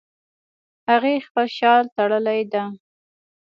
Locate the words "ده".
2.51-2.63